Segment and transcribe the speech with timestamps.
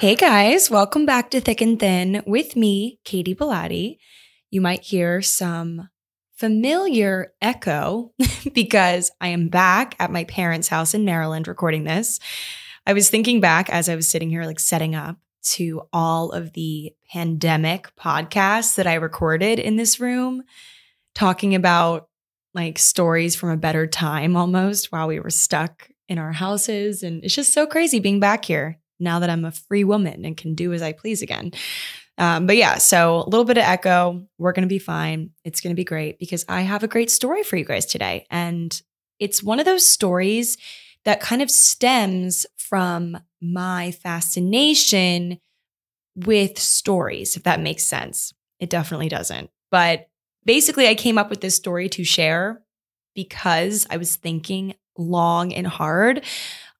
[0.00, 3.98] Hey guys, welcome back to Thick and Thin with me, Katy Bellotte.
[4.50, 5.90] You might hear some
[6.36, 8.14] familiar echo
[8.54, 12.18] because I am back at my parents' house in Maryland recording this.
[12.86, 15.18] I was thinking back as I was sitting here, like setting up
[15.50, 20.44] to all of the pandemic podcasts that I recorded in this room,
[21.14, 22.08] talking about
[22.54, 27.02] like stories from a better time almost while we were stuck in our houses.
[27.02, 30.36] And it's just so crazy being back here now that I'm a free woman and
[30.36, 31.52] can do as I please again.
[32.18, 34.26] Um, but yeah, so a little bit of echo.
[34.38, 35.30] We're going to be fine.
[35.44, 38.26] It's going to be great because I have a great story for you guys today.
[38.30, 38.80] And
[39.18, 40.58] it's one of those stories
[41.04, 45.40] that kind of stems from my fascination
[46.14, 48.34] with stories, if that makes sense.
[48.58, 49.50] It definitely doesn't.
[49.70, 50.08] But
[50.44, 52.62] basically, I came up with this story to share
[53.14, 56.24] because I was thinking long and hard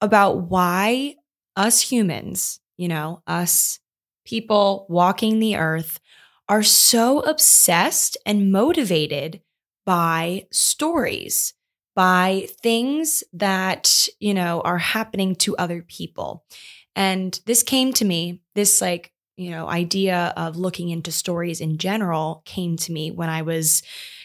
[0.00, 1.14] about why
[1.56, 3.78] us humans, you know, us
[4.24, 6.00] people walking the earth,
[6.48, 9.40] are so obsessed and motivated
[9.86, 11.54] by stories,
[11.94, 16.44] by things that, you know, are happening to other people.
[16.96, 21.78] And this came to me, this like, you know, idea of looking into stories in
[21.78, 23.82] general came to me when I was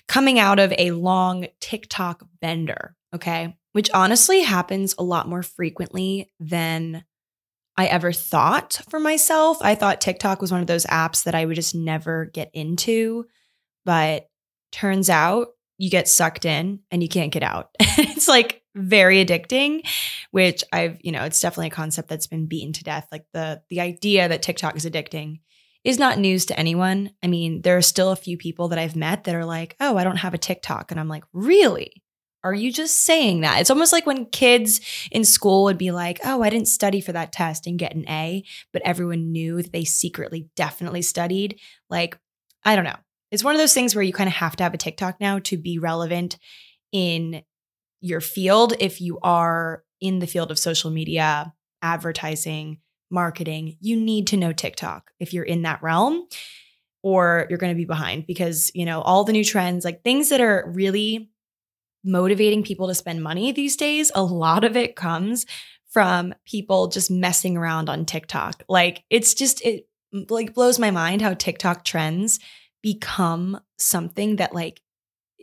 [0.08, 3.56] coming out of a long TikTok bender, okay?
[3.72, 7.06] Which honestly happens a lot more frequently than
[7.78, 9.58] I ever thought for myself.
[9.62, 13.26] I thought TikTok was one of those apps that I would just never get into,
[13.84, 14.30] but
[14.72, 17.70] turns out you get sucked in and you can't get out.
[17.80, 19.86] it's like very addicting,
[20.32, 23.08] which I've, you know, it's definitely a concept that's been beaten to death.
[23.12, 25.40] Like the the idea that TikTok is addicting
[25.84, 27.12] is not news to anyone.
[27.22, 29.98] I mean, there are still a few people that I've met that are like, "Oh,
[29.98, 32.04] I don't have a TikTok." And I'm like, "Really?"
[32.46, 33.60] Are you just saying that?
[33.60, 34.80] It's almost like when kids
[35.12, 38.08] in school would be like, oh, I didn't study for that test and get an
[38.08, 41.60] A, but everyone knew that they secretly definitely studied.
[41.90, 42.20] Like,
[42.64, 42.98] I don't know.
[43.32, 45.40] It's one of those things where you kind of have to have a TikTok now
[45.40, 46.38] to be relevant
[46.92, 47.42] in
[48.00, 48.76] your field.
[48.80, 51.52] If you are in the field of social media,
[51.82, 52.78] advertising,
[53.10, 56.28] marketing, you need to know TikTok if you're in that realm
[57.02, 60.30] or you're going to be behind because, you know, all the new trends, like things
[60.30, 61.32] that are really
[62.06, 65.46] motivating people to spend money these days, a lot of it comes
[65.90, 68.64] from people just messing around on TikTok.
[68.68, 69.88] Like it's just it
[70.30, 72.40] like blows my mind how TikTok trends
[72.82, 74.82] become something that like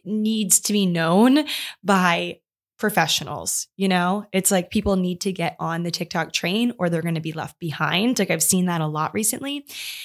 [0.05, 1.47] needs to be known
[1.83, 2.39] by
[2.82, 4.26] professionals, you know?
[4.32, 7.32] It's like people need to get on the TikTok train or they're going to be
[7.32, 8.19] left behind.
[8.19, 9.64] Like I've seen that a lot recently.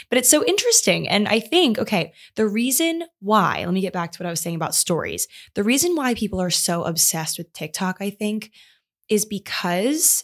[0.10, 1.10] But it's so interesting.
[1.10, 4.40] And I think, okay, the reason why, let me get back to what I was
[4.40, 5.28] saying about stories.
[5.56, 8.52] The reason why people are so obsessed with TikTok, I think,
[9.10, 10.24] is because,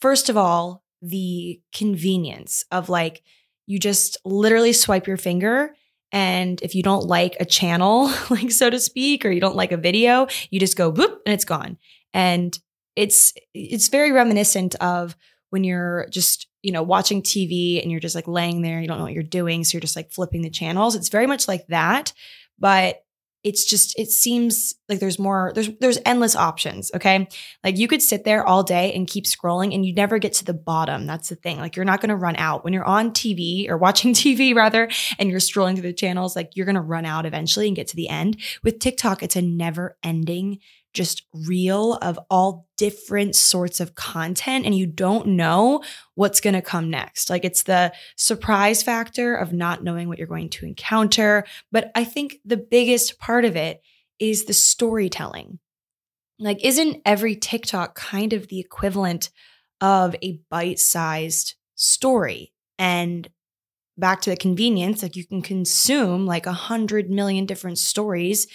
[0.00, 3.22] first of all, the convenience of like,
[3.66, 5.72] you just literally swipe your finger
[6.16, 9.70] and if you don't like a channel, like so to speak, or you don't like
[9.70, 11.76] a video, you just go boop and it's gone.
[12.14, 12.58] And
[12.96, 15.14] it's it's very reminiscent of
[15.50, 18.96] when you're just, you know, watching TV and you're just like laying there, you don't
[18.96, 20.94] know what you're doing, so you're just like flipping the channels.
[20.94, 22.14] It's very much like that,
[22.58, 23.02] but
[23.46, 27.28] it's just it seems like there's more there's there's endless options okay?
[27.62, 30.44] Like you could sit there all day and keep scrolling and you never get to
[30.44, 31.06] the bottom.
[31.06, 31.58] That's the thing.
[31.58, 32.64] Like you're not going to run out.
[32.64, 34.90] When you're on tv or watching tv rather
[35.20, 37.86] and you're scrolling through the channels like you're going to run out eventually and get
[37.88, 38.40] to the end.
[38.64, 40.58] With tiktok it's a never ending
[40.96, 45.82] just reel of all different sorts of content and you don't know
[46.14, 47.28] what's going to come next.
[47.28, 51.44] Like it's the surprise factor of not knowing what you're going to encounter.
[51.70, 53.82] But I think the biggest part of it
[54.18, 55.58] is the storytelling.
[56.38, 59.30] Like, isn't every TikTok kind of the equivalent
[59.80, 62.52] of a bite sized story?
[62.78, 63.28] And
[63.98, 68.46] back to the convenience, like you can consume like a hundred million different stories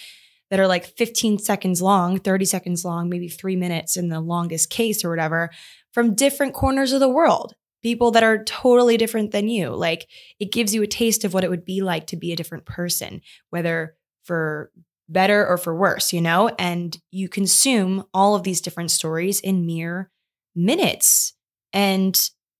[0.52, 4.68] that are like 15 seconds long, 30 seconds long, maybe three minutes in the longest
[4.68, 5.48] case or whatever,
[5.94, 7.54] from different corners of the world.
[7.82, 9.70] People that are totally different than you.
[9.70, 10.06] Like
[10.38, 12.66] it gives you a taste of what it would be like to be a different
[12.66, 14.70] person, whether for
[15.08, 16.48] better or for worse, you know?
[16.58, 20.10] And you consume all of these different stories in mere
[20.54, 21.32] minutes.
[21.72, 22.14] And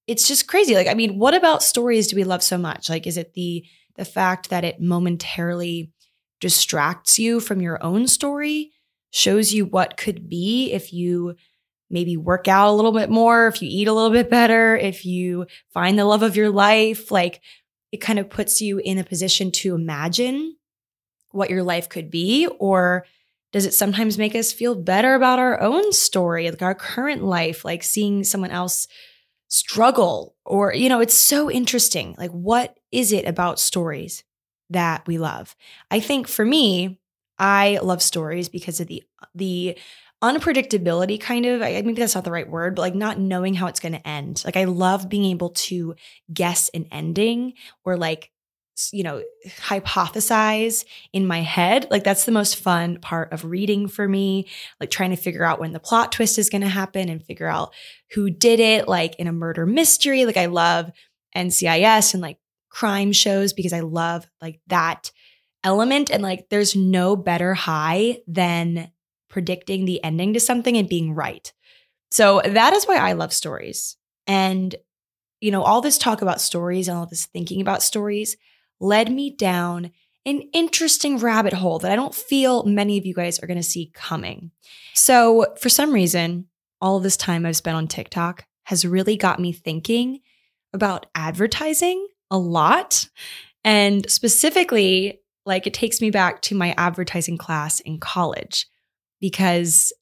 [0.06, 0.74] it's just crazy.
[0.74, 2.88] Like, I mean, what about stories do we love so much?
[2.88, 3.66] Like, is it the
[3.96, 5.92] the fact that it momentarily
[6.42, 8.72] distracts you from your own story,
[9.12, 11.36] shows you what could be if you
[11.88, 15.06] maybe work out a little bit more, if you eat a little bit better, if
[15.06, 17.40] you find the love of your life, like
[17.92, 20.56] it kind of puts you in a position to imagine
[21.30, 23.06] what your life could be or
[23.52, 27.64] does it sometimes make us feel better about our own story, like our current life,
[27.64, 28.88] like seeing someone else
[29.48, 32.16] struggle or you know, it's so interesting.
[32.18, 34.24] Like what is it about stories
[34.72, 35.54] that we love.
[35.90, 36.98] I think for me,
[37.38, 39.02] I love stories because of the
[39.34, 39.76] the
[40.22, 43.66] unpredictability kind of I maybe that's not the right word, but like not knowing how
[43.66, 44.42] it's going to end.
[44.44, 45.96] Like I love being able to
[46.32, 47.54] guess an ending
[47.84, 48.30] or like
[48.90, 49.22] you know
[49.60, 54.48] hypothesize in my head like that's the most fun part of reading for me
[54.80, 57.46] like trying to figure out when the plot twist is going to happen and figure
[57.46, 57.72] out
[58.12, 60.90] who did it like in a murder mystery like i love
[61.36, 62.38] ncis and like
[62.72, 65.12] crime shows because I love like that
[65.62, 66.10] element.
[66.10, 68.90] And like, there's no better high than
[69.28, 71.52] predicting the ending to something and being right.
[72.10, 73.96] So that is why I love stories.
[74.26, 74.74] And,
[75.40, 78.36] you know, all this talk about stories and all this thinking about stories
[78.80, 79.92] led me down
[80.24, 83.62] an interesting rabbit hole that I don't feel many of you guys are going to
[83.62, 84.50] see coming.
[84.94, 86.46] So, for some reason,
[86.80, 90.20] all this time I've spent on TikTok has really got me thinking
[90.72, 93.08] about advertising a lot.
[93.62, 98.66] And specifically, like it takes me back to my advertising class in college
[99.20, 99.92] because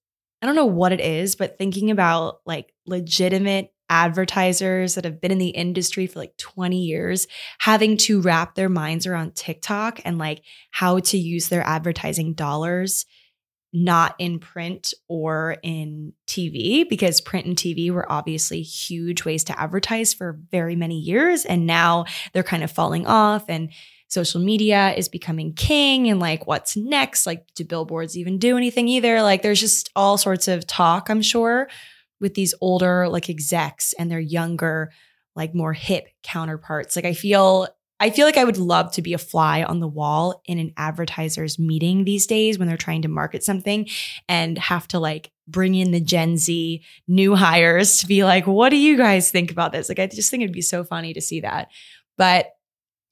[0.40, 5.32] I don't know what it is, but thinking about like legitimate advertisers that have been
[5.32, 7.26] in the industry for like 20 years
[7.58, 13.04] having to wrap their minds around TikTok and like how to use their advertising dollars
[13.72, 19.60] not in print or in TV because print and TV were obviously huge ways to
[19.60, 21.44] advertise for very many years.
[21.44, 23.70] And now they're kind of falling off and
[24.08, 26.10] social media is becoming king.
[26.10, 27.26] And like, what's next?
[27.26, 29.22] Like, do billboards even do anything either?
[29.22, 31.68] Like, there's just all sorts of talk, I'm sure,
[32.20, 34.90] with these older like execs and their younger,
[35.36, 36.96] like more hip counterparts.
[36.96, 37.68] Like, I feel
[38.00, 40.72] I feel like I would love to be a fly on the wall in an
[40.76, 43.88] advertiser's meeting these days when they're trying to market something
[44.28, 48.70] and have to like bring in the Gen Z new hires to be like, what
[48.70, 49.88] do you guys think about this?
[49.88, 51.68] Like, I just think it'd be so funny to see that.
[52.16, 52.46] But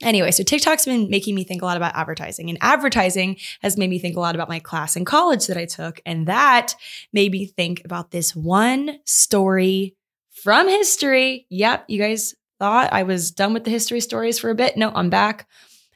[0.00, 3.90] Anyway, so TikTok's been making me think a lot about advertising, and advertising has made
[3.90, 6.00] me think a lot about my class in college that I took.
[6.06, 6.76] And that
[7.12, 9.96] made me think about this one story
[10.44, 11.46] from history.
[11.50, 14.76] Yep, you guys thought I was done with the history stories for a bit.
[14.76, 15.48] No, I'm back.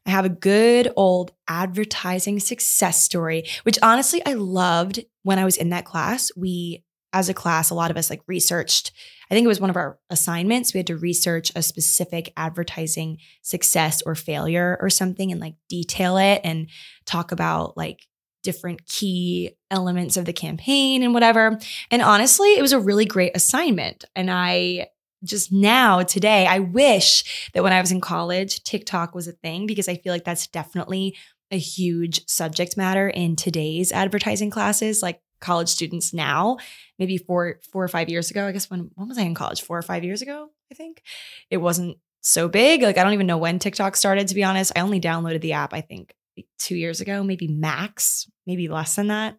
[0.07, 5.57] I have a good old advertising success story, which honestly I loved when I was
[5.57, 6.31] in that class.
[6.37, 8.93] We, as a class, a lot of us like researched,
[9.31, 10.75] I think it was one of our assignments.
[10.75, 16.17] We had to research a specific advertising success or failure or something and like detail
[16.17, 16.69] it and
[17.07, 18.01] talk about like
[18.43, 21.59] different key elements of the campaign and whatever.
[21.91, 24.05] And honestly, it was a really great assignment.
[24.17, 24.89] And I
[25.25, 29.67] just now today i wish that when i was in college tiktok was a thing
[29.67, 31.17] because i feel like that's definitely
[31.51, 36.57] a huge subject matter in today's advertising classes like college students now.
[36.99, 39.61] Maybe four four or five years ago i guess when when was i in college?
[39.61, 41.03] Four or five years ago i think?
[41.51, 42.83] It wasn't so big.
[42.83, 44.73] Like i don't even know when tiktok started to be honest.
[44.75, 46.15] I only downloaded the app i think
[46.59, 49.37] two years ago maybe max maybe less than that.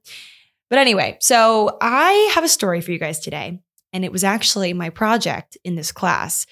[0.69, 3.59] But anyway so i have a story for you guys today
[3.93, 6.45] and it was actually my project in this class.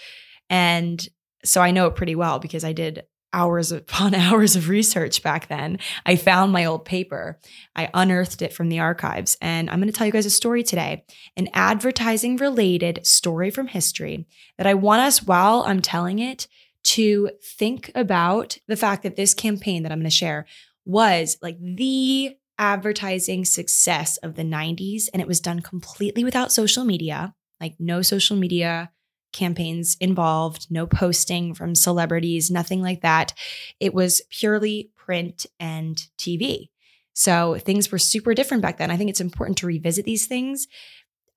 [0.50, 1.06] And
[1.44, 5.48] so I know it pretty well because I did hours upon hours of research back
[5.48, 5.80] then.
[6.06, 7.40] I found my old paper.
[7.76, 9.38] I unearthed it from the archives.
[9.42, 11.06] And I'm going to tell you guys a story today,
[11.36, 16.48] an advertising related story from history that I want us, while I'm telling it,
[16.84, 20.46] to think about the fact that this campaign that I'm going to share
[20.84, 25.10] was like the advertising success of the 90s.
[25.12, 28.92] And it was done completely without social media, like no social media
[29.34, 33.34] campaigns involved, no posting from celebrities, nothing like that.
[33.80, 36.70] It was purely print and TV.
[37.14, 38.92] So things were super different back then.
[38.92, 40.68] I think it's important to revisit these things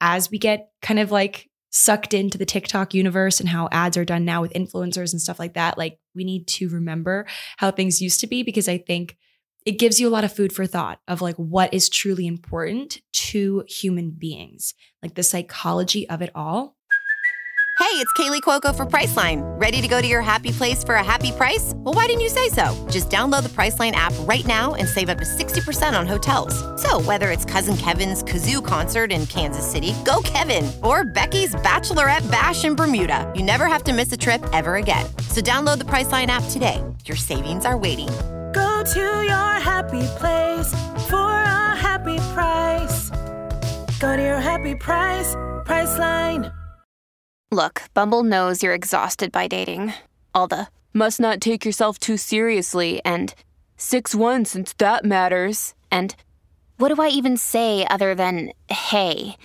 [0.01, 4.05] as we get kind of like sucked into the TikTok universe and how ads are
[4.05, 5.79] done now with influencers and stuff like that.
[5.79, 7.27] Like we need to remember
[7.57, 9.17] how things used to be because I think
[9.65, 13.01] it gives you a lot of food for thought of like what is truly important
[13.13, 16.77] to human beings, like the psychology of it all.
[17.79, 19.43] Hey, it's Kaley Cuoco for Priceline.
[19.61, 21.73] Ready to go to your happy place for a happy price?
[21.77, 22.73] Well, why didn't you say so?
[22.91, 26.55] Just download the Priceline app right now and save up to 60% on hotels.
[26.81, 32.29] So, whether it's Cousin Kevin's Kazoo concert in Kansas City, go Kevin, or Becky's Bachelorette
[32.31, 35.07] Bash in Bermuda, you never have to miss a trip ever again.
[35.29, 36.83] So, download the Priceline app today.
[37.05, 38.09] Your savings are waiting
[38.87, 40.71] to your happy place
[41.09, 43.11] for a happy price.
[43.99, 46.55] Go to your happy price, Priceline.
[47.51, 49.95] Look, Bumble knows you're exhausted by dating.
[50.35, 53.35] All the must not take yourself too seriously and
[53.79, 55.75] 6 1 since that matters.
[55.91, 56.15] And
[56.77, 59.37] what do I even say other than hey?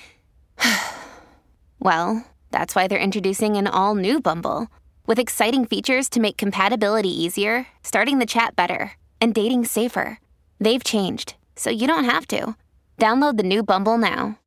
[1.80, 4.68] well, that's why they're introducing an all new Bumble
[5.06, 10.20] with exciting features to make compatibility easier, starting the chat better, and dating safer.
[10.60, 12.56] They've changed, so you don't have to.
[12.98, 14.40] Download the new Bumble now.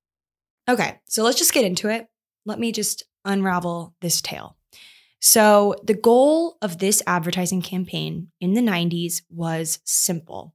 [0.68, 2.08] Okay, so let's just get into it.
[2.44, 4.56] Let me just unravel this tale.
[5.20, 10.54] So, the goal of this advertising campaign in the 90s was simple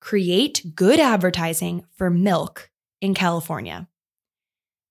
[0.00, 3.88] create good advertising for milk in California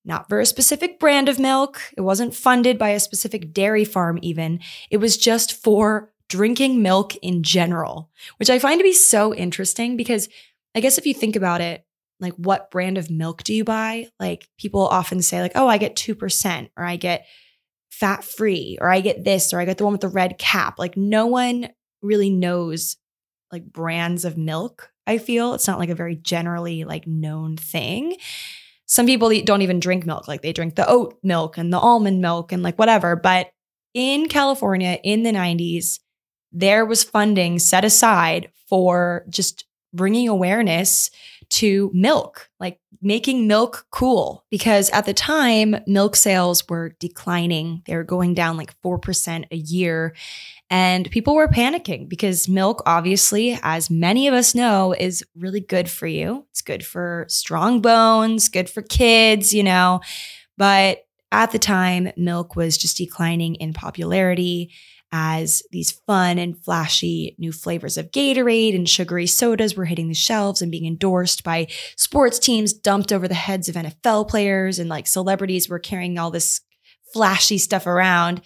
[0.08, 1.82] not for a specific brand of milk.
[1.98, 4.62] It wasn't funded by a specific dairy farm, even.
[4.90, 9.98] It was just for drinking milk in general, which I find to be so interesting
[9.98, 10.30] because
[10.76, 11.86] I guess if you think about it,
[12.20, 14.08] like what brand of milk do you buy?
[14.20, 17.26] Like people often say, like, oh, I get 2% or I get
[17.90, 20.80] fat free or I get this or I get the one with the red cap.
[20.80, 21.70] Like no one
[22.02, 22.98] really knows
[23.52, 24.92] like brands of milk.
[25.06, 28.18] I feel it's not like a very generally like known thing
[28.88, 30.28] some people don't even drink milk.
[30.28, 33.16] Like they drink the oat milk and the almond milk and like whatever.
[33.16, 33.52] But
[33.94, 36.00] in California in the 90s,
[36.52, 41.10] there was funding set aside for just bringing awareness
[41.50, 44.46] to milk, like making milk cool.
[44.50, 47.84] Because at the time, milk sales were declining.
[47.86, 50.14] They were going down like 4% a year.
[50.70, 55.90] And people were panicking because milk, obviously, as many of us know, is really good
[55.90, 56.46] for you.
[56.52, 60.02] It's good for strong bones, good for kids, you know.
[60.58, 64.72] But at the time, milk was just declining in popularity
[65.12, 70.14] as these fun and flashy new flavors of Gatorade and sugary sodas were hitting the
[70.14, 74.90] shelves and being endorsed by sports teams dumped over the heads of NFL players and
[74.90, 76.62] like celebrities were carrying all this
[77.14, 78.42] flashy stuff around.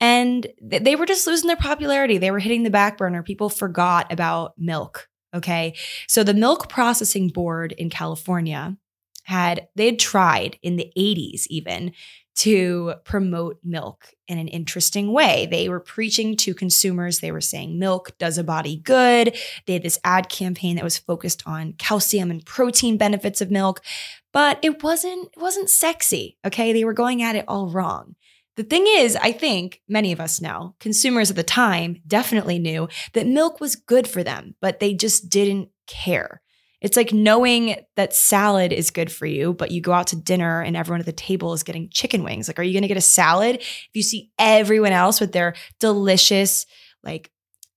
[0.00, 2.18] And they were just losing their popularity.
[2.18, 3.22] They were hitting the back burner.
[3.22, 5.08] People forgot about milk.
[5.34, 5.74] Okay.
[6.06, 8.76] So the Milk Processing Board in California
[9.24, 11.92] had, they had tried in the 80s even
[12.36, 15.46] to promote milk in an interesting way.
[15.50, 17.20] They were preaching to consumers.
[17.20, 19.36] They were saying milk does a body good.
[19.66, 23.80] They had this ad campaign that was focused on calcium and protein benefits of milk,
[24.32, 26.72] but it wasn't it wasn't sexy, okay?
[26.72, 28.16] They were going at it all wrong.
[28.56, 32.88] The thing is, I think many of us know, consumers at the time definitely knew
[33.12, 36.40] that milk was good for them, but they just didn't care.
[36.80, 40.60] It's like knowing that salad is good for you, but you go out to dinner
[40.60, 42.48] and everyone at the table is getting chicken wings.
[42.48, 45.54] Like, are you going to get a salad if you see everyone else with their
[45.80, 46.66] delicious,
[47.02, 47.30] like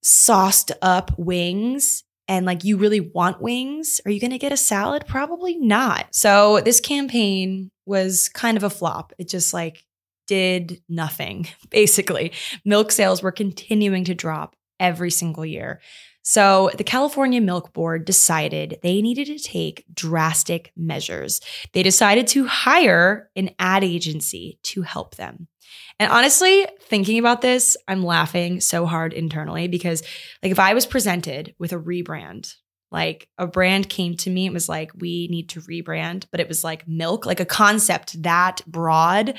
[0.03, 2.03] sauced up wings?
[2.27, 5.05] And like you really want wings, are you going to get a salad?
[5.07, 6.07] Probably not.
[6.11, 9.13] So, this campaign was kind of a flop.
[9.17, 9.83] It just like
[10.27, 12.31] did nothing, basically.
[12.63, 15.81] Milk sales were continuing to drop every single year.
[16.21, 21.41] So the California Milk Board decided they needed to take drastic measures.
[21.73, 25.47] They decided to hire an ad agency to help them.
[25.99, 30.01] And honestly, thinking about this, I'm laughing so hard internally because,
[30.41, 32.53] like, if I was presented with a rebrand,
[32.91, 36.47] like a brand came to me, it was like, we need to rebrand, but it
[36.47, 39.35] was like milk, like a concept that broad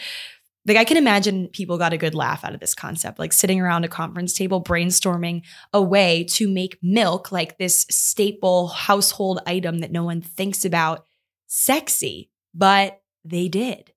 [0.67, 3.61] like I can imagine people got a good laugh out of this concept, like sitting
[3.61, 9.79] around a conference table brainstorming a way to make milk like this staple household item
[9.79, 11.07] that no one thinks about
[11.47, 13.93] sexy, but they did.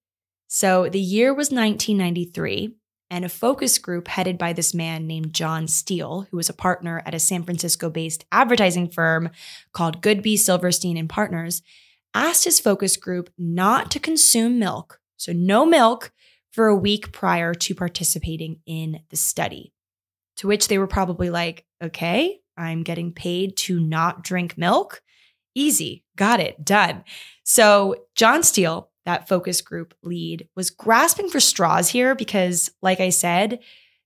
[0.48, 2.76] So the year was 1993,
[3.10, 7.04] and a focus group headed by this man named Jon Steel, who was a partner
[7.06, 9.30] at a San Francisco-based advertising firm
[9.72, 11.62] called Goodby Silverstein and Partners,
[12.14, 16.12] asked his focus group not to consume milk, so no milk
[16.54, 19.74] for a week prior to participating in the study.
[20.38, 25.02] To which they were probably like, okay, I'm getting paid to not drink milk.
[25.56, 27.04] Easy, got it, done.
[27.44, 33.10] So, Jon Steel, that focus group lead, was grasping for straws here because, like I
[33.10, 33.60] said,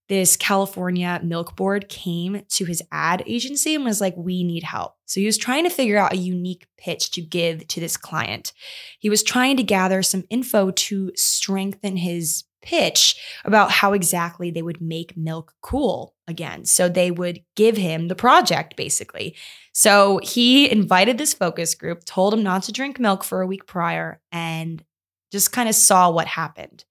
[0.09, 4.95] this California Milk Board came to his ad agency and was like, We need help.
[5.05, 8.53] So he was trying to figure out a unique pitch to give to this client.
[8.99, 14.61] He was trying to gather some info to strengthen his pitch about how exactly they
[14.61, 16.65] would make milk cool again.
[16.65, 19.35] So they would give him the project basically.
[19.71, 23.67] So he invited this focus group, told him not to drink milk for a week
[23.67, 24.83] prior, and
[25.31, 26.83] just kind of saw what happened.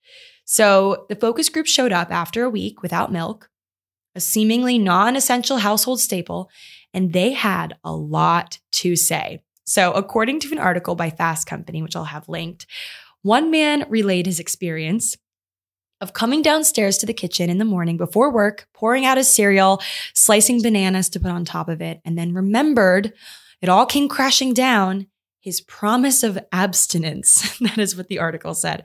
[0.47, 3.51] So the focus group showed up after a week without milk,
[4.15, 6.49] a seemingly non essential household staple,
[6.95, 9.43] and they had a lot to say.
[9.65, 12.67] So, according to an article by Fast Company, which I'll have linked,
[13.23, 15.17] one man relayed his experience
[16.01, 19.83] of coming downstairs to the kitchen in the morning before work, pouring out his cereal,
[20.15, 23.13] slicing bananas to put on top of it, and then remembered
[23.61, 25.09] it all came crashing down
[25.41, 27.59] his promise of abstinence.
[27.61, 28.85] that is what the article said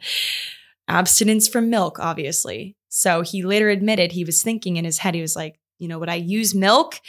[0.87, 2.75] abstinence from milk, obviously.
[2.89, 5.99] So he later admitted he was thinking in his head, he was like, you know,
[5.99, 6.99] would I use milk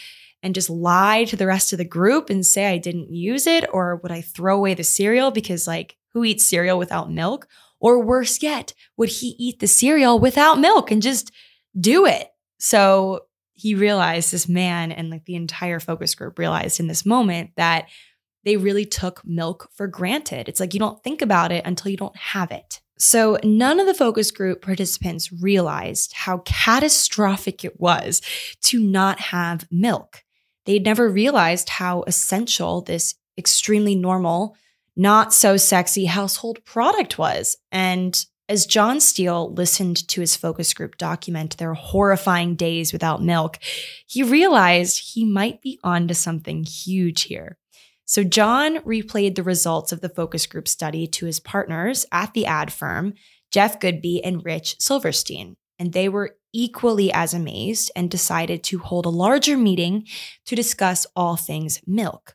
[0.42, 3.64] and just lie to the rest of the group and say I didn't use it?
[3.72, 7.48] Or would I throw away the cereal because, like, who eats cereal without milk?
[7.80, 11.32] Or worse yet, would he eat the cereal without milk and just
[11.78, 12.28] do it?
[12.58, 17.50] So he realized, this man and like the entire focus group realized in this moment
[17.56, 17.88] that
[18.44, 20.48] they really took milk for granted.
[20.48, 22.80] It's like you don't think about it until you don't have it.
[23.02, 28.22] So, none of the focus group participants realized how catastrophic it was
[28.60, 30.22] to not have milk.
[30.66, 34.54] They'd never realized how essential this extremely normal,
[34.94, 37.56] not so sexy household product was.
[37.72, 43.58] And as Jon Steel listened to his focus group document their horrifying days without milk,
[44.06, 47.58] he realized he might be onto something huge here.
[48.04, 52.46] So Jon replayed the results of the focus group study to his partners at the
[52.46, 53.14] ad firm,
[53.50, 59.06] Jeff Goodby and Rich Silverstein, and they were equally as amazed and decided to hold
[59.06, 60.06] a larger meeting
[60.46, 62.34] to discuss all things milk.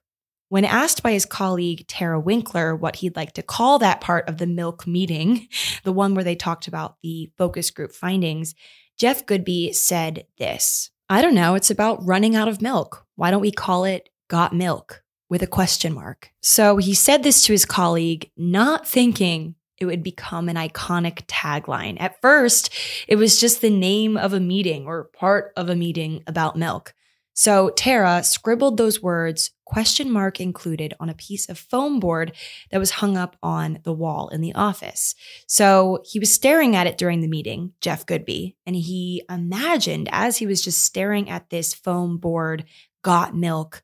[0.49, 4.37] When asked by his colleague Tara Winkler what he'd like to call that part of
[4.37, 5.49] the milk meeting,
[5.83, 8.55] the one where they talked about the focus group findings,
[8.97, 13.05] Jeff Goodby said this I don't know, it's about running out of milk.
[13.15, 15.03] Why don't we call it Got Milk?
[15.29, 16.31] With a question mark.
[16.41, 21.97] So he said this to his colleague, not thinking it would become an iconic tagline.
[21.99, 22.73] At first,
[23.07, 26.93] it was just the name of a meeting or part of a meeting about milk.
[27.33, 32.31] So Tara scribbled those words, question mark included, on a piece of foam board
[32.71, 35.13] that was hung up on the wall in the office.
[35.45, 40.37] So he was staring at it during the meeting, Jeff Goodby, and he imagined as
[40.37, 42.65] he was just staring at this foam board,
[43.03, 43.83] got milk,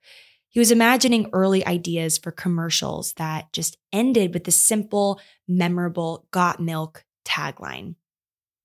[0.54, 6.60] he was imagining early ideas for commercials that just ended with the simple, memorable got
[6.60, 7.96] milk tagline.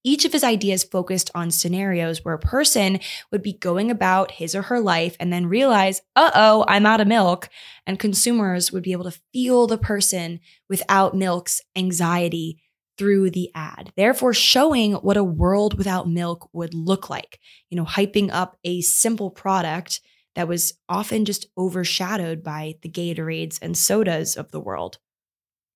[0.05, 3.01] Each of his ideas focused on scenarios where a person
[3.33, 7.01] would be going about his or her life and then realize, uh oh, I'm out
[7.01, 7.49] of milk.
[7.87, 12.61] And consumers would be able to feel the person without milk's anxiety
[12.99, 17.41] through the ad, therefore showing what a world without milk would look like.
[17.71, 20.01] You know, hyping up a simple product
[20.39, 24.99] that was often just overshadowed by the Gatorades and sodas of the world.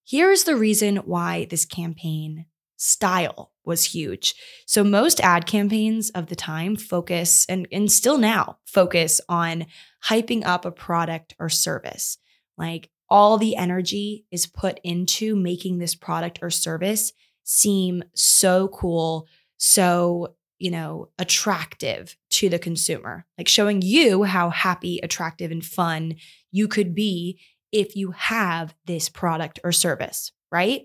[0.06, 2.46] Here's the reason why this campaign
[2.76, 4.36] style was huge.
[4.66, 9.66] So most ad campaigns of the time focus and, and still now focus on
[10.04, 12.18] hyping up a product or service.
[12.56, 19.26] Like all the energy is put into making this product or service seem so cool,
[19.56, 26.16] so you know, attractive to the consumer, like showing you how happy, attractive, and fun
[26.50, 27.38] you could be
[27.70, 30.82] if you have this product or service, right?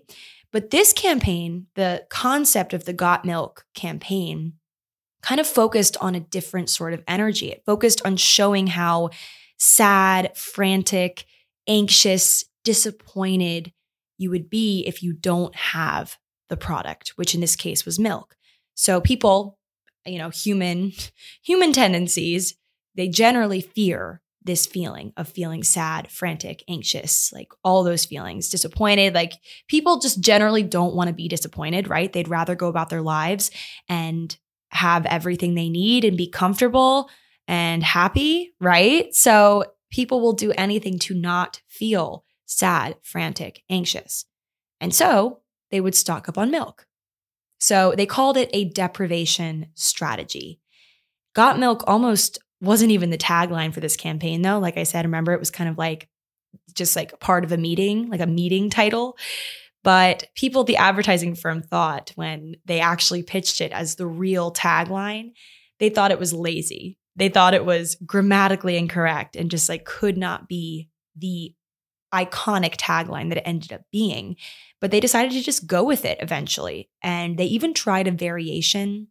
[0.52, 4.52] But this campaign, the concept of the Got Milk campaign,
[5.20, 7.50] kind of focused on a different sort of energy.
[7.50, 9.10] It focused on showing how
[9.58, 11.24] sad, frantic,
[11.66, 13.72] anxious, disappointed
[14.16, 16.18] you would be if you don't have
[16.48, 18.36] the product, which in this case was milk.
[18.74, 19.57] So people,
[20.08, 20.92] you know, human
[21.42, 22.54] human tendencies,
[22.94, 29.14] they generally fear this feeling of feeling sad, frantic, anxious, like all those feelings, disappointed.
[29.14, 29.34] Like
[29.68, 32.12] people just generally don't want to be disappointed, right?
[32.12, 33.50] They'd rather go about their lives
[33.88, 34.36] and
[34.70, 37.10] have everything they need and be comfortable
[37.46, 39.14] and happy, right?
[39.14, 44.24] So people will do anything to not feel sad, frantic, anxious.
[44.80, 45.40] And so
[45.70, 46.86] they would stock up on milk.
[47.58, 50.60] So they called it a deprivation strategy.
[51.34, 54.58] Got milk almost wasn't even the tagline for this campaign, though.
[54.58, 56.08] Like I said, remember it was kind of like
[56.74, 59.16] just like part of a meeting, like a meeting title.
[59.84, 64.52] But people, at the advertising firm thought when they actually pitched it as the real
[64.52, 65.32] tagline,
[65.78, 66.98] they thought it was lazy.
[67.16, 71.54] They thought it was grammatically incorrect and just like could not be the
[72.12, 74.36] iconic tagline that it ended up being.
[74.80, 76.88] But they decided to just go with it eventually.
[77.02, 79.08] And they even tried a variation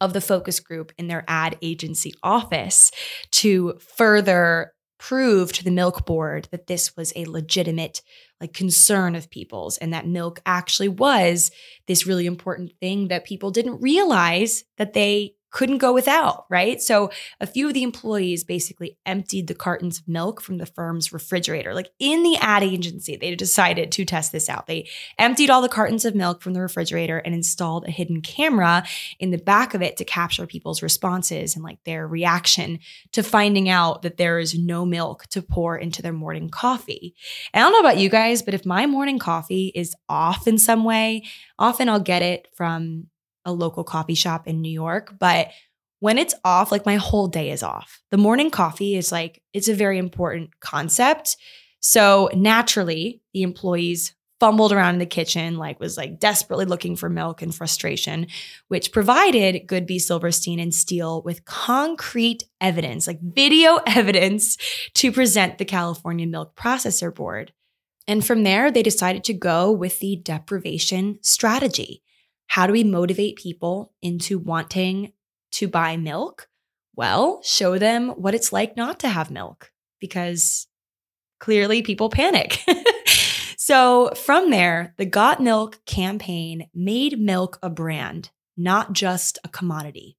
[0.00, 2.90] of the focus group in their ad agency office
[3.32, 8.02] to further prove to the milk board that this was a legitimate
[8.40, 11.50] like concern of people's and that milk actually was
[11.86, 16.80] this really important thing that people didn't realize that they couldn't go without, right?
[16.80, 21.12] So a few of the employees basically emptied the cartons of milk from the firm's
[21.12, 21.74] refrigerator.
[21.74, 24.66] Like in the ad agency, they decided to test this out.
[24.66, 28.84] They emptied all the cartons of milk from the refrigerator and installed a hidden camera
[29.18, 32.78] in the back of it to capture people's responses and like their reaction
[33.12, 37.14] to finding out that there is no milk to pour into their morning coffee.
[37.54, 40.58] And I don't know about you guys, but if my morning coffee is off in
[40.58, 41.24] some way,
[41.58, 43.06] often I'll get it from
[43.48, 45.48] a local coffee shop in New York, but
[46.00, 48.00] when it's off, like my whole day is off.
[48.10, 51.36] The morning coffee is like, it's a very important concept.
[51.80, 57.08] So naturally, the employees fumbled around in the kitchen, like was like desperately looking for
[57.08, 58.28] milk and frustration,
[58.68, 64.56] which provided Goodby Silverstein and Steel with concrete evidence, like video evidence
[64.94, 67.52] to present the California Milk Processor Board.
[68.06, 72.02] And from there, they decided to go with the deprivation strategy.
[72.48, 75.12] How do we motivate people into wanting
[75.52, 76.48] to buy milk?
[76.96, 80.66] Well, show them what it's like not to have milk because
[81.38, 82.64] clearly people panic.
[83.56, 90.16] so, from there, the Got Milk campaign made milk a brand, not just a commodity.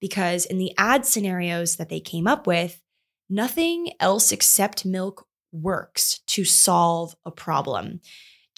[0.00, 2.80] Because in the ad scenarios that they came up with,
[3.30, 8.00] nothing else except milk works to solve a problem.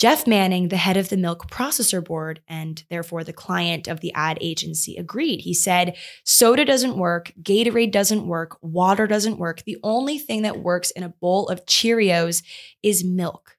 [0.01, 4.15] Jeff Manning, the head of the milk processor board and therefore the client of the
[4.15, 5.43] ad agency, agreed.
[5.43, 9.63] He said, Soda doesn't work, Gatorade doesn't work, water doesn't work.
[9.65, 12.43] The only thing that works in a bowl of Cheerios
[12.83, 13.59] is milk.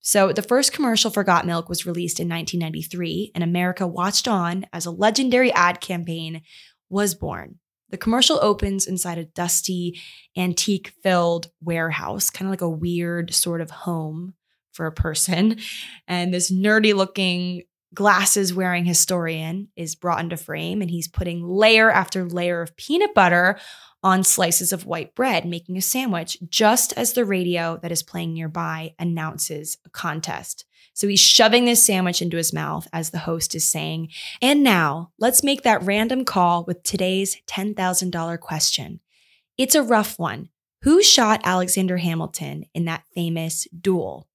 [0.00, 4.66] So, the first commercial for Got Milk was released in 1993, and America watched on
[4.72, 6.42] as a legendary ad campaign
[6.88, 7.58] was born.
[7.90, 10.00] The commercial opens inside a dusty,
[10.36, 14.34] antique filled warehouse, kind of like a weird sort of home
[14.74, 15.58] for a person.
[16.06, 17.62] And this nerdy looking
[17.94, 23.14] glasses wearing historian is brought into frame and he's putting layer after layer of peanut
[23.14, 23.58] butter
[24.02, 28.34] on slices of white bread, making a sandwich just as the radio that is playing
[28.34, 30.66] nearby announces a contest.
[30.92, 34.10] So he's shoving this sandwich into his mouth as the host is saying,
[34.42, 39.00] And now let's make that random call with today's $10,000 question.
[39.56, 40.50] It's a rough one.
[40.82, 44.28] Who shot Alexander Hamilton in that famous duel?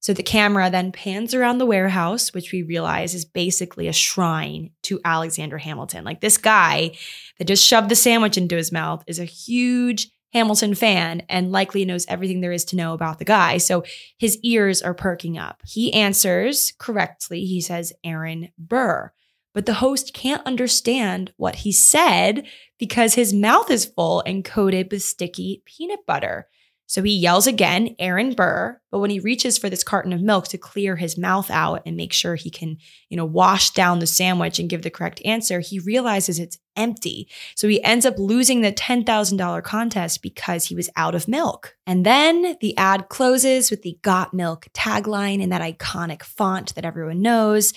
[0.00, 4.70] So the camera then pans around the warehouse, which we realize is basically a shrine
[4.84, 6.04] to Alexander Hamilton.
[6.04, 6.92] Like this guy
[7.38, 11.84] that just shoved the sandwich into his mouth is a huge Hamilton fan and likely
[11.84, 13.58] knows everything there is to know about the guy.
[13.58, 13.84] So
[14.16, 15.60] his ears are perking up.
[15.66, 17.44] He answers correctly.
[17.44, 19.12] He says Aaron Burr.
[19.52, 22.46] But the host can't understand what he said
[22.78, 26.46] because his mouth is full and coated with sticky peanut butter.
[26.90, 28.80] So he yells again, Aaron Burr.
[28.90, 31.96] But when he reaches for this carton of milk to clear his mouth out and
[31.96, 35.60] make sure he can, you know, wash down the sandwich and give the correct answer,
[35.60, 37.28] he realizes it's empty.
[37.54, 41.76] So he ends up losing the $10,000 contest because he was out of milk.
[41.86, 46.84] And then the ad closes with the Got Milk tagline in that iconic font that
[46.84, 47.72] everyone knows.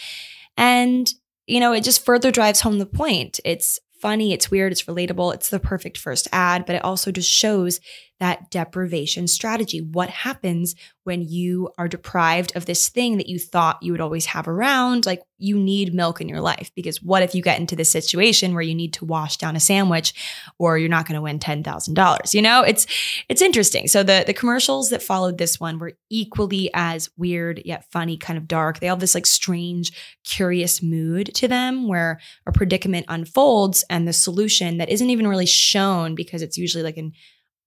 [0.58, 1.08] And,
[1.46, 3.40] you know, it just further drives home the point.
[3.46, 7.32] It's funny, it's weird, it's relatable, it's the perfect first ad, but it also just
[7.32, 7.80] shows
[8.20, 9.82] that deprivation strategy.
[9.82, 14.28] What happens when you are deprived of this thing that you thought you would always
[14.28, 15.06] have around?
[15.06, 18.54] Like you need milk in your life because what if you get into this situation
[18.54, 20.14] where you need to wash down a sandwich
[20.58, 22.34] or you're not going to win $10,000?
[22.34, 22.88] You know, it's
[23.28, 23.88] it's interesting.
[23.88, 28.38] So the the commercials that followed this one were equally as weird yet funny, kind
[28.38, 28.80] of dark.
[28.80, 29.92] They have this like strange,
[30.24, 35.46] curious mood to them where a predicament unfolds and the solution that isn't even really
[35.46, 37.12] shown because it's usually like an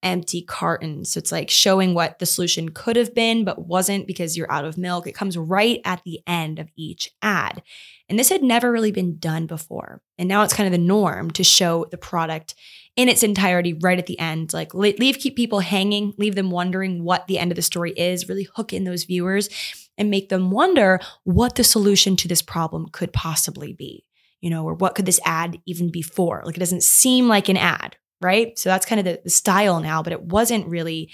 [0.07, 1.05] empty carton.
[1.05, 4.65] So it's like showing what the solution could have been, but wasn't because you're out
[4.65, 5.07] of milk.
[5.07, 7.63] It comes right at the end of each ad.
[8.09, 10.01] And this had never really been done before.
[10.17, 12.55] And now it's kind of the norm to show the product
[12.95, 14.53] in its entirety right at the end.
[14.55, 18.29] Like leave keep people hanging, leave them wondering what the end of the story is,
[18.29, 19.49] really hook in those viewers
[19.99, 24.05] and make them wonder what the solution to this problem could possibly be.
[24.41, 26.43] You know, or what could this ad even be for?
[26.45, 28.59] Like it doesn't seem like an ad, right?
[28.59, 31.11] So that's kind of the, the style now, but it wasn't really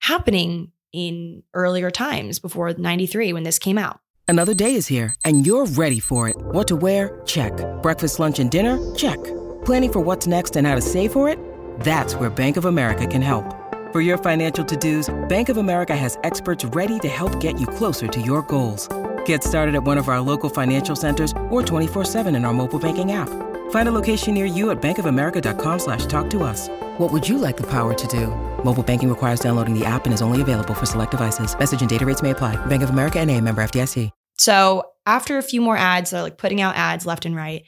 [0.00, 4.00] happening in earlier times before 93 when this came out.
[4.28, 6.36] Another day is here and you're ready for it.
[6.36, 7.20] What to wear?
[7.26, 7.52] Check.
[7.82, 8.78] Breakfast, lunch, and dinner?
[8.94, 9.22] Check.
[9.64, 11.38] Planning for what's next and how to save for it?
[11.80, 13.44] That's where Bank of America can help.
[13.92, 18.06] For your financial to-dos, Bank of America has experts ready to help get you closer
[18.08, 18.88] to your goals.
[19.26, 23.12] Get started at one of our local financial centers or 24-7 in our mobile banking
[23.12, 23.28] app.
[23.72, 26.68] Find a location near you at bankofamerica.com slash talk to us.
[26.98, 28.26] What would you like the power to do?
[28.64, 31.58] Mobile banking requires downloading the app and is only available for select devices.
[31.58, 32.54] Message and data rates may apply.
[32.66, 34.10] Bank of America and a member FDIC.
[34.36, 37.62] So after a few more ads, they're like putting out ads left and right.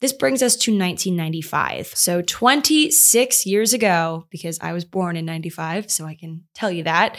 [0.00, 1.86] This brings us to 1995.
[1.94, 6.82] So 26 years ago, because I was born in 95, so I can tell you
[6.82, 7.16] that.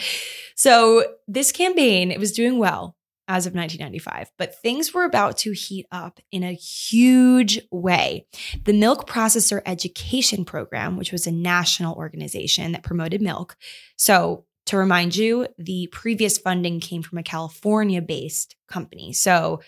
[0.56, 2.95] So this campaign, it was doing well
[3.28, 8.26] as of 1995, but things were about to heat up in a huge way.
[8.64, 13.56] The Milk Processor Education Program, which was a national organization that promoted milk.
[13.96, 19.12] So, to remind you, the previous funding came from a California based company.
[19.12, 19.60] So,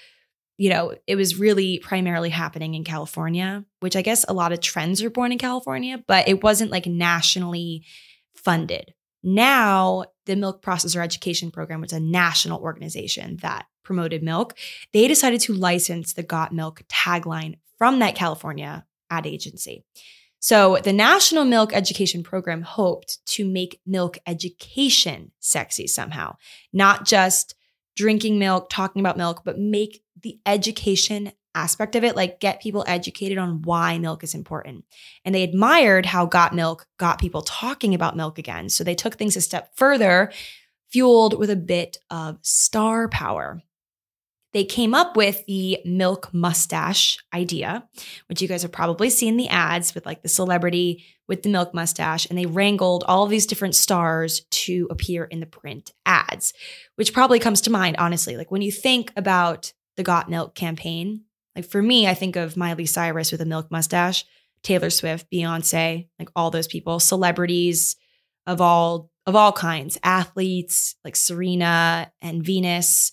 [0.57, 4.61] you know, it was really primarily happening in California, which I guess a lot of
[4.61, 7.85] trends are born in California, but it wasn't like nationally
[8.35, 8.93] funded.
[9.23, 14.57] Now, the Milk Processor Education Program was a national organization that promoted milk.
[14.93, 19.85] They decided to license the Got Milk tagline from that California ad agency.
[20.41, 26.37] So, the National Milk Education Program hoped to make milk education sexy somehow,
[26.73, 27.55] not just
[27.97, 32.85] drinking milk, talking about milk, but make the education aspect of it, like get people
[32.87, 34.85] educated on why milk is important.
[35.25, 38.69] And they admired how Got Milk got people talking about milk again.
[38.69, 40.33] So they took things a step further,
[40.91, 43.61] fueled with a bit of star power.
[44.55, 47.87] They came up with the milk mustache idea,
[48.29, 51.75] which you guys have probably seen the ads with like the celebrity with the milk
[51.75, 56.55] mustache, and they wrangled all these different stars to appear in the print ads,
[56.97, 58.39] which probably comes to mind, honestly.
[58.39, 61.25] Like when you think about the Got Milk campaign,
[61.59, 64.25] like for me, I think of Miley Cyrus with a milk mustache,
[64.63, 67.97] Taylor Swift, Beyonce, like all those people, celebrities
[68.47, 73.11] of all of all kinds, athletes like Serena and Venus.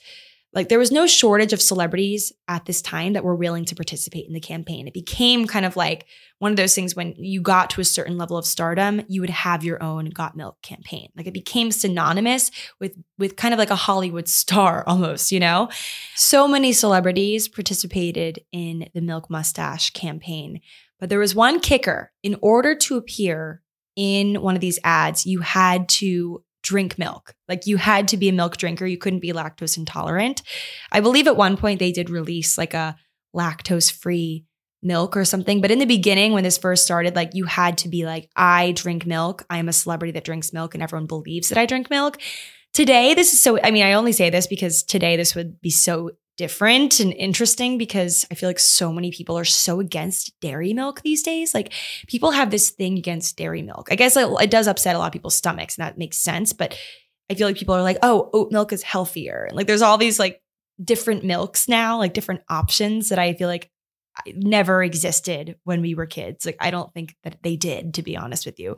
[0.55, 4.25] Like there was no shortage of celebrities at this time that were willing to participate
[4.25, 4.87] in the campaign.
[4.87, 6.05] It became kind of like
[6.39, 9.29] one of those things when you got to a certain level of stardom, you would
[9.29, 11.09] have your own Got Milk campaign.
[11.17, 15.69] Like it became synonymous with with kind of like a Hollywood star almost, you know?
[16.15, 20.61] So many celebrities participated in the Milk Mustache campaign.
[21.01, 22.13] But there was one kicker.
[22.23, 23.61] In order to appear
[23.97, 27.33] in one of these ads, you had to drink milk.
[27.47, 28.85] Like you had to be a milk drinker.
[28.87, 30.41] You couldn't be lactose intolerant.
[30.91, 32.97] I believe at one point they did release like a
[33.35, 34.45] lactose free
[34.81, 35.61] milk or something.
[35.61, 38.71] But in the beginning, when this first started, like you had to be like, I
[38.71, 39.45] drink milk.
[39.49, 42.17] I am a celebrity that drinks milk and everyone believes that I drink milk.
[42.73, 45.69] Today, this is so, I mean, I only say this because today this would be
[45.69, 50.73] so different and interesting because I feel like so many people are so against dairy
[50.73, 51.53] milk these days.
[51.53, 51.71] Like
[52.07, 53.87] people have this thing against dairy milk.
[53.91, 56.53] I guess it, it, does upset a lot of people's stomachs and that makes sense,
[56.53, 56.77] but
[57.29, 60.19] I feel like people are like, "Oh, oat milk is healthier." Like there's all these
[60.19, 60.41] like
[60.83, 63.71] different milks now, like different options that I feel like
[64.17, 66.45] uh, never existed when we were kids.
[66.45, 68.77] Like I don't think that they did to be honest with you.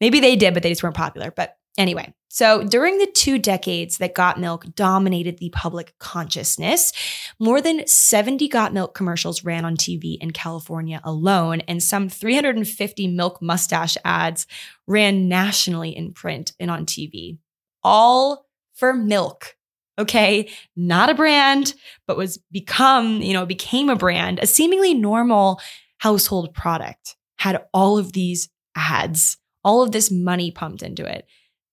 [0.00, 1.32] Maybe they did, but they just weren't popular.
[1.34, 6.92] But Anyway, so during the two decades that Got Milk dominated the public consciousness,
[7.38, 13.08] more than 70 Got Milk commercials ran on TV in California alone, and some 350
[13.08, 14.46] milk mustache ads
[14.86, 17.38] ran nationally in print and on TV.
[17.82, 19.56] All for milk.
[19.98, 21.74] Okay, not a brand,
[22.06, 25.58] but was become, you know, became a brand, a seemingly normal
[25.98, 31.26] household product, had all of these ads all of this money pumped into it.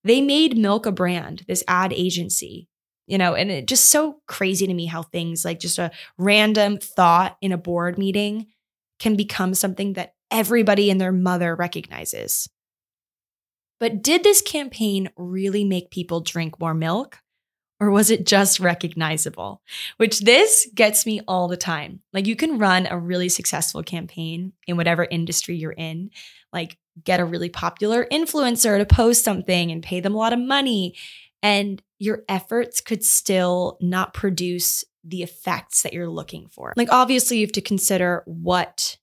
[0.03, 2.67] They made Milk a brand, this ad agency,
[3.07, 6.77] you know, and it just so crazy to me how things like just a random
[6.77, 8.47] thought in a board meeting
[8.99, 12.49] can become something that everybody and their mother recognizes.
[13.79, 17.19] But did this campaign really make people drink more milk?
[17.83, 19.61] Or was it just recognizable?
[19.97, 21.99] Which this gets me all the time.
[22.13, 26.11] Like, you can run a really successful campaign in whatever industry you're in,
[26.53, 30.39] like, get a really popular influencer to post something and pay them a lot of
[30.39, 30.95] money.
[31.41, 36.71] And your efforts could still not produce the effects that you're looking for.
[36.77, 38.95] Like, obviously, you have to consider what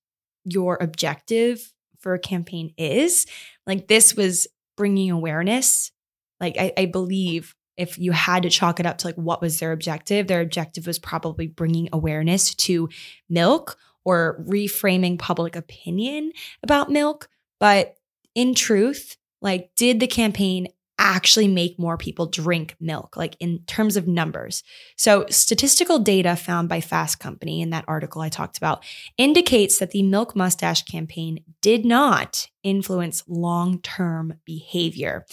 [0.44, 3.26] your objective for a campaign is.
[3.66, 4.46] Like, this was
[4.78, 5.92] bringing awareness.
[6.40, 9.58] Like, I, I believe if you had to chalk it up to like what was
[9.58, 12.90] their objective, their objective was probably bringing awareness to
[13.30, 17.28] milk or reframing public opinion about milk.
[17.58, 17.96] But
[18.34, 20.68] in truth, like, did the campaign
[21.00, 24.62] actually make more people drink milk, like in terms of numbers.
[24.96, 28.84] So, statistical data found by Fast Company in that article I talked about
[29.16, 35.24] indicates that the Milk Mustache campaign did not influence long term behavior.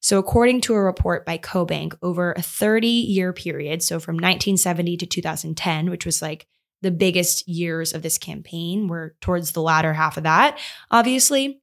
[0.00, 4.96] So, according to a report by CoBank, over a 30 year period, so from 1970
[4.98, 6.46] to 2010, which was like
[6.82, 10.58] the biggest years of this campaign, we're towards the latter half of that,
[10.90, 11.60] obviously.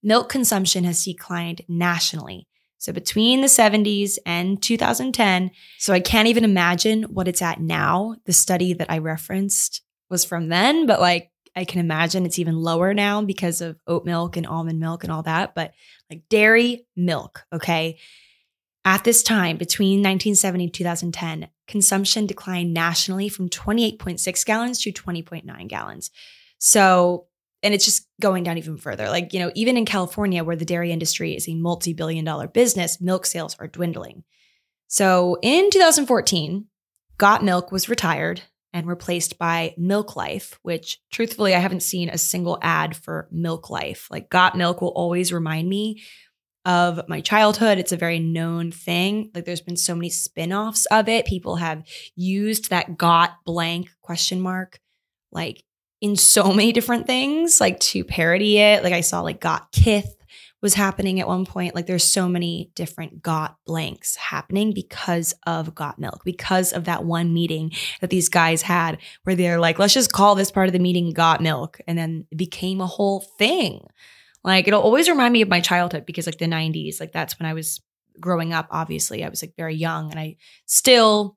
[0.00, 2.47] Milk consumption has declined nationally
[2.78, 5.50] so between the 70s and 2010.
[5.78, 8.16] So I can't even imagine what it's at now.
[8.24, 12.56] The study that I referenced was from then, but like I can imagine it's even
[12.56, 15.54] lower now because of oat milk and almond milk and all that.
[15.54, 15.72] But
[16.08, 17.98] like dairy milk, okay?
[18.84, 25.68] At this time, between 1970 and 2010, consumption declined nationally from 28.6 gallons to 20.9
[25.68, 26.10] gallons.
[26.58, 27.26] So
[27.62, 29.08] and it's just going down even further.
[29.08, 32.48] Like, you know, even in California, where the dairy industry is a multi billion dollar
[32.48, 34.24] business, milk sales are dwindling.
[34.86, 36.66] So in 2014,
[37.18, 38.42] Got Milk was retired
[38.72, 43.70] and replaced by Milk Life, which truthfully, I haven't seen a single ad for Milk
[43.70, 44.08] Life.
[44.10, 46.02] Like, Got Milk will always remind me
[46.64, 47.78] of my childhood.
[47.78, 49.30] It's a very known thing.
[49.34, 51.26] Like, there's been so many spin offs of it.
[51.26, 51.82] People have
[52.14, 54.78] used that Got blank question mark
[55.32, 55.64] like
[56.00, 58.82] in so many different things, like to parody it.
[58.82, 60.14] Like I saw like Got Kith
[60.60, 61.74] was happening at one point.
[61.74, 67.04] Like there's so many different got blanks happening because of got milk, because of that
[67.04, 70.72] one meeting that these guys had where they're like, let's just call this part of
[70.72, 71.80] the meeting got milk.
[71.86, 73.86] And then it became a whole thing.
[74.42, 77.46] Like it'll always remind me of my childhood because like the 90s, like that's when
[77.46, 77.80] I was
[78.20, 78.66] growing up.
[78.70, 81.36] Obviously, I was like very young and I still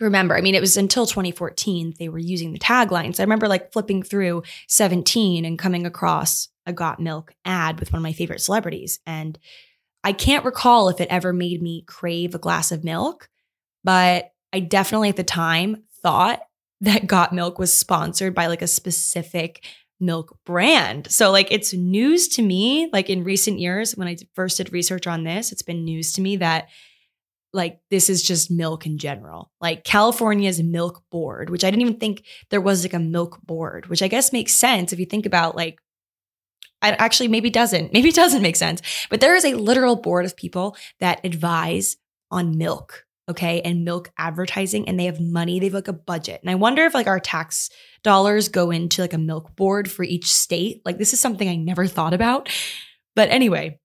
[0.00, 0.36] remember.
[0.36, 3.20] I mean, it was until 2014 they were using the taglines.
[3.20, 7.98] I remember like flipping through 17 and coming across a Got Milk ad with one
[7.98, 9.00] of my favorite celebrities.
[9.06, 9.38] And
[10.02, 13.28] I can't recall if it ever made me crave a glass of milk,
[13.84, 16.40] but I definitely at the time thought
[16.80, 19.64] that Got Milk was sponsored by like a specific
[20.02, 21.10] milk brand.
[21.10, 25.06] So like it's news to me like in recent years when I first did research
[25.06, 26.68] on this, it's been news to me that
[27.52, 29.50] like this is just milk in general.
[29.60, 33.86] Like California's milk board, which I didn't even think there was like a milk board,
[33.86, 35.80] which I guess makes sense if you think about like
[36.82, 37.92] I actually maybe doesn't.
[37.92, 38.80] Maybe it doesn't make sense.
[39.10, 41.96] But there is a literal board of people that advise
[42.30, 46.40] on milk, okay, and milk advertising and they have money, they have like a budget.
[46.42, 47.68] And I wonder if like our tax
[48.02, 50.80] dollars go into like a milk board for each state.
[50.84, 52.48] Like this is something I never thought about.
[53.14, 53.78] But anyway,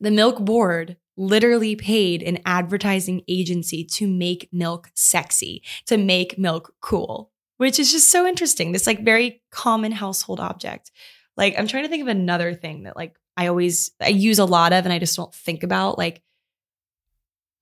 [0.00, 6.74] the milk board literally paid an advertising agency to make milk sexy, to make milk
[6.80, 8.72] cool, which is just so interesting.
[8.72, 10.90] This like very common household object.
[11.36, 14.44] Like I'm trying to think of another thing that like I always I use a
[14.44, 16.22] lot of and I just don't think about like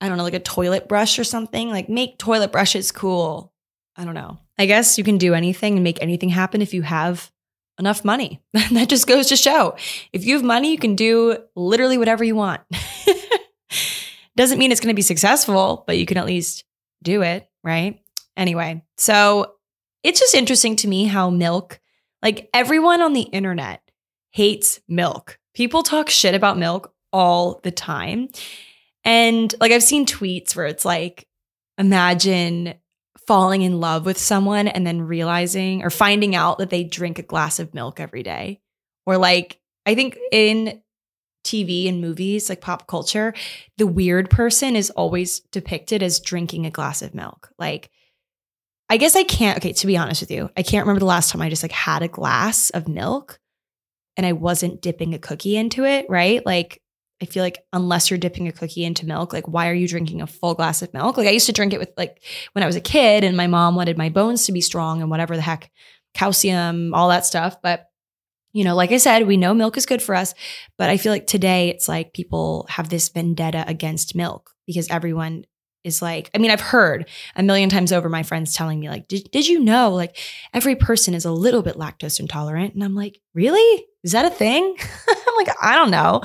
[0.01, 1.69] I don't know like a toilet brush or something.
[1.69, 3.53] Like make toilet brushes cool.
[3.95, 4.39] I don't know.
[4.57, 7.31] I guess you can do anything and make anything happen if you have
[7.79, 8.41] enough money.
[8.53, 9.75] that just goes to show.
[10.11, 12.61] If you have money, you can do literally whatever you want.
[14.35, 16.63] Doesn't mean it's going to be successful, but you can at least
[17.03, 17.99] do it, right?
[18.35, 19.55] Anyway, so
[20.03, 21.79] it's just interesting to me how milk,
[22.21, 23.81] like everyone on the internet
[24.31, 25.37] hates milk.
[25.53, 28.29] People talk shit about milk all the time.
[29.03, 31.27] And like I've seen tweets where it's like,
[31.77, 32.75] imagine
[33.27, 37.23] falling in love with someone and then realizing or finding out that they drink a
[37.23, 38.59] glass of milk every day.
[39.05, 40.81] Or like, I think in
[41.43, 43.33] TV and movies, like pop culture,
[43.77, 47.51] the weird person is always depicted as drinking a glass of milk.
[47.59, 47.89] Like,
[48.89, 51.31] I guess I can't, okay, to be honest with you, I can't remember the last
[51.31, 53.39] time I just like had a glass of milk.
[54.17, 56.45] and I wasn't dipping a cookie into it, right?
[56.45, 56.81] Like
[57.21, 60.21] I feel like unless you're dipping a cookie into milk, like why are you drinking
[60.21, 61.17] a full glass of milk?
[61.17, 62.21] Like I used to drink it with like
[62.53, 65.09] when I was a kid and my mom wanted my bones to be strong and
[65.09, 65.71] whatever the heck,
[66.13, 67.57] calcium, all that stuff.
[67.61, 67.85] But
[68.53, 70.33] you know, like I said, we know milk is good for us,
[70.77, 75.45] but I feel like today it's like people have this vendetta against milk because everyone
[75.83, 79.07] is like, I mean, I've heard a million times over my friends telling me, like,
[79.07, 80.17] did, did you know, like,
[80.53, 82.73] every person is a little bit lactose intolerant?
[82.73, 83.85] And I'm like, really?
[84.03, 84.75] Is that a thing?
[85.09, 86.21] I'm like, I don't know.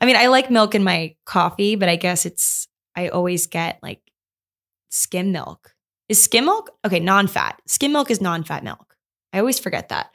[0.00, 3.78] I mean, I like milk in my coffee, but I guess it's, I always get
[3.82, 4.00] like
[4.88, 5.74] skim milk.
[6.08, 6.70] Is skim milk?
[6.84, 7.60] Okay, non fat.
[7.66, 8.94] Skim milk is non fat milk.
[9.32, 10.14] I always forget that.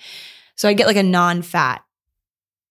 [0.56, 1.84] So I get like a non fat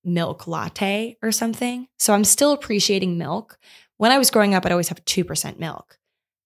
[0.04, 1.88] milk latte or something.
[1.98, 3.58] So I'm still appreciating milk.
[3.96, 5.98] When I was growing up, I'd always have 2% milk.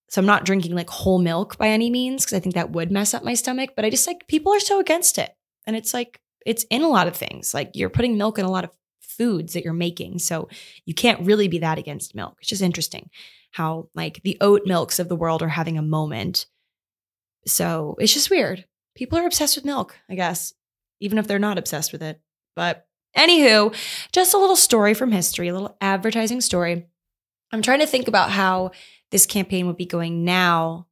[0.09, 2.91] So I'm not drinking like whole milk by any means because I think that would
[2.91, 3.71] mess up my stomach.
[3.77, 5.31] But I just like people are so against it.
[5.67, 7.55] And it's like, it's in a lot of things.
[7.55, 8.71] Like you're putting milk in a lot of
[9.01, 10.19] foods that you're making.
[10.19, 10.49] So
[10.85, 12.37] you can't really be that against milk.
[12.41, 13.11] It's just interesting
[13.53, 16.47] how like the oat milks of the world are having a moment.
[17.47, 18.65] So it's just weird.
[18.95, 20.53] People are obsessed with milk, I guess,
[21.01, 22.21] even if they're not obsessed with it.
[22.57, 22.87] But
[23.17, 23.75] anywho,
[24.13, 26.87] just a little story from history, a little advertising story.
[27.53, 28.73] I'm trying to think about how
[29.11, 30.87] this campaign would be going now.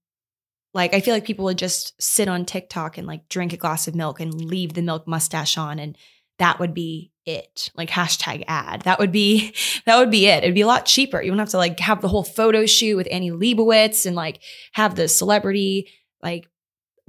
[0.74, 3.88] Like, I feel like people would just sit on TikTok and like drink a glass
[3.88, 5.98] of milk and leave the milk mustache on, and
[6.38, 7.70] that would be it.
[7.74, 8.82] Like hashtag ad.
[8.82, 9.54] That would be
[9.86, 10.42] that would be it.
[10.42, 11.20] It'd be a lot cheaper.
[11.20, 14.40] You wouldn't have to like have the whole photo shoot with Annie Leibovitz and like
[14.72, 15.88] have the celebrity
[16.22, 16.48] like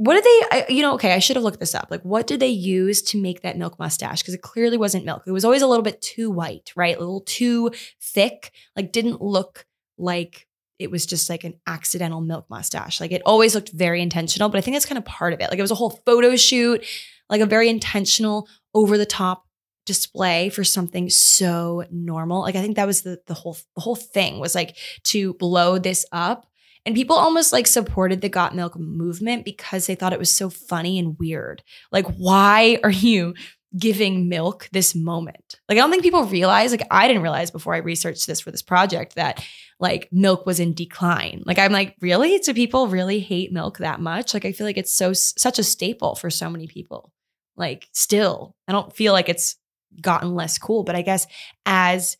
[0.05, 2.39] what did they you know okay i should have looked this up like what did
[2.39, 5.61] they use to make that milk mustache because it clearly wasn't milk it was always
[5.61, 9.65] a little bit too white right a little too thick like didn't look
[9.97, 10.47] like
[10.79, 12.99] it was just like an accidental milk mustache.
[12.99, 15.49] Like it always looked very intentional, but I think that's kind of part of it.
[15.49, 16.83] Like it was a whole photo shoot,
[17.29, 19.47] like a very intentional, over the top
[19.85, 22.41] display for something so normal.
[22.41, 24.75] Like I think that was the the whole the whole thing was like
[25.05, 26.47] to blow this up.
[26.85, 30.49] And people almost like supported the Got Milk movement because they thought it was so
[30.49, 31.63] funny and weird.
[31.91, 33.35] Like, why are you
[33.77, 35.59] giving milk this moment.
[35.67, 38.51] Like I don't think people realize, like I didn't realize before I researched this for
[38.51, 39.43] this project that
[39.79, 41.43] like milk was in decline.
[41.45, 42.37] Like I'm like, really?
[42.39, 44.33] Do people really hate milk that much?
[44.33, 47.11] Like I feel like it's so such a staple for so many people.
[47.55, 49.55] Like still, I don't feel like it's
[50.01, 51.27] gotten less cool, but I guess
[51.65, 52.17] as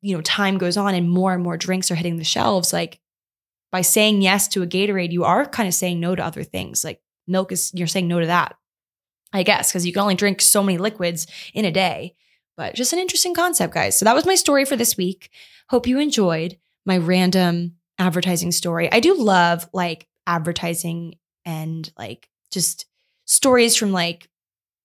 [0.00, 2.98] you know, time goes on and more and more drinks are hitting the shelves, like
[3.76, 6.82] by saying yes to a Gatorade, you are kind of saying no to other things.
[6.82, 8.56] Like milk is you're saying no to that
[9.34, 12.14] I guess, because you can only drink so many liquids in a day.
[12.56, 13.98] But just an interesting concept, guys.
[13.98, 15.28] So that was my story for this week.
[15.68, 16.56] Hope you enjoyed
[16.86, 18.90] my random advertising story.
[18.90, 22.86] I do love like advertising and like just
[23.26, 24.30] stories from like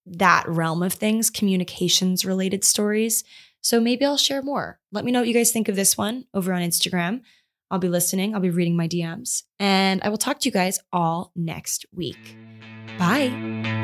[0.05, 3.23] that realm of things, communications related stories.
[3.61, 4.81] So maybe I'll share more.
[4.91, 7.21] Let me know what you guys think of this one over on Instagram.
[7.71, 10.79] I'll be listening, I'll be reading my DMs, and I will talk to you guys
[10.93, 12.37] all next week.
[12.99, 13.80] Bye.